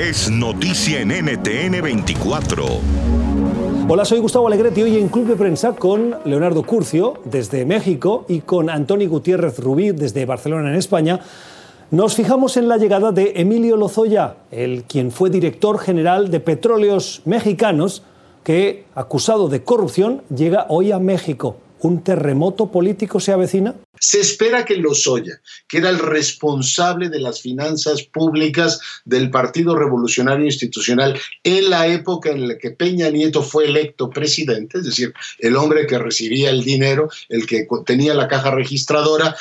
[0.00, 2.64] es noticia en NTN 24.
[3.86, 8.40] Hola, soy Gustavo Alegretti, hoy en Club de Prensa con Leonardo Curcio desde México y
[8.40, 11.20] con Antoni Gutiérrez Rubí desde Barcelona en España.
[11.90, 17.20] Nos fijamos en la llegada de Emilio Lozoya, el quien fue director general de Petróleos
[17.26, 18.02] Mexicanos,
[18.42, 21.56] que, acusado de corrupción, llega hoy a México.
[21.82, 23.74] ¿Un terremoto político se avecina?
[23.98, 30.44] Se espera que Lozoya, que era el responsable de las finanzas públicas del Partido Revolucionario
[30.44, 35.56] Institucional en la época en la que Peña Nieto fue electo presidente, es decir, el
[35.56, 39.34] hombre que recibía el dinero, el que tenía la caja registradora,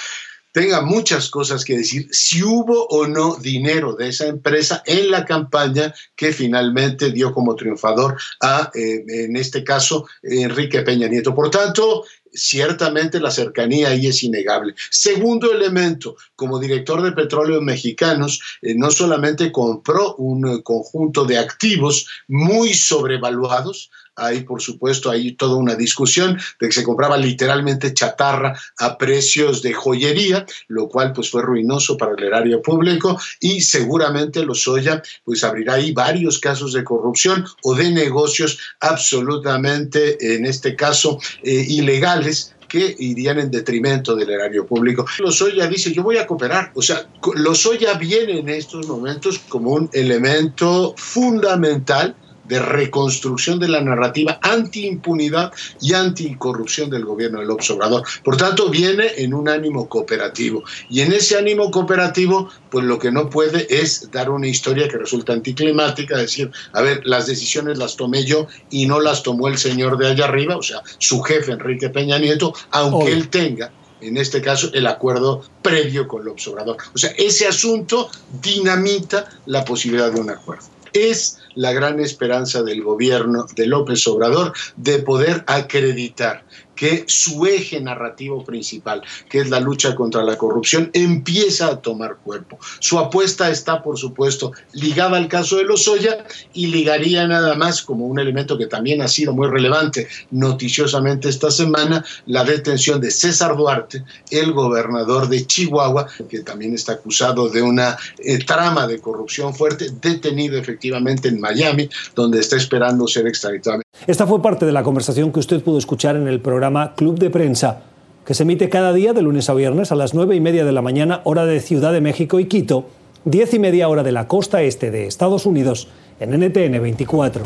[0.51, 5.25] tenga muchas cosas que decir si hubo o no dinero de esa empresa en la
[5.25, 11.35] campaña que finalmente dio como triunfador a, eh, en este caso, Enrique Peña Nieto.
[11.35, 12.03] Por tanto,
[12.33, 14.75] ciertamente la cercanía ahí es innegable.
[14.89, 21.37] Segundo elemento, como director de Petróleos Mexicanos, eh, no solamente compró un eh, conjunto de
[21.37, 27.93] activos muy sobrevaluados, hay por supuesto ahí toda una discusión de que se compraba literalmente
[27.93, 33.61] chatarra a precios de joyería, lo cual pues fue ruinoso para el erario público y
[33.61, 40.75] seguramente Lozoya pues abrirá ahí varios casos de corrupción o de negocios absolutamente, en este
[40.75, 42.18] caso, eh, ilegales
[42.67, 45.05] que irían en detrimento del erario público.
[45.19, 46.71] Lozoya dice, yo voy a cooperar.
[46.75, 52.15] O sea, Lozoya viene en estos momentos como un elemento fundamental
[52.49, 58.03] de reconstrucción de la narrativa anti-impunidad y anticorrupción del gobierno del Obrador.
[58.23, 60.63] Por tanto, viene en un ánimo cooperativo.
[60.89, 64.97] Y en ese ánimo cooperativo, pues lo que no puede es dar una historia que
[64.97, 69.57] resulta anticlimática, decir, a ver, las decisiones las tomé yo y no las tomó el
[69.59, 74.15] señor de allá arriba, o sea, su jefe Enrique Peña Nieto, aunque él tenga en
[74.15, 76.77] este caso, el acuerdo previo con el Obrador.
[76.95, 78.09] O sea, ese asunto
[78.41, 80.63] dinamita la posibilidad de un acuerdo.
[80.93, 86.45] Es la gran esperanza del gobierno de López Obrador de poder acreditar
[86.79, 92.19] que su eje narrativo principal, que es la lucha contra la corrupción, empieza a tomar
[92.23, 92.57] cuerpo.
[92.79, 98.05] Su apuesta está, por supuesto, ligada al caso de Lozoya y ligaría nada más como
[98.07, 103.57] un elemento que también ha sido muy relevante noticiosamente esta semana, la detención de César
[103.57, 109.53] Duarte, el gobernador de Chihuahua, que también está acusado de una eh, trama de corrupción
[109.53, 113.81] fuerte, detenido efectivamente en Miami, donde está esperando ser extraditado.
[114.07, 117.29] Esta fue parte de la conversación que usted pudo escuchar en el programa Club de
[117.29, 117.81] Prensa,
[118.25, 120.71] que se emite cada día de lunes a viernes a las nueve y media de
[120.71, 122.85] la mañana, hora de Ciudad de México y Quito,
[123.25, 125.89] diez y media hora de la costa este de Estados Unidos,
[126.19, 127.43] en NTN 24.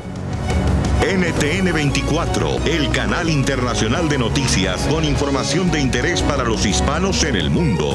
[1.04, 7.36] NTN 24, el canal internacional de noticias con información de interés para los hispanos en
[7.36, 7.90] el mundo.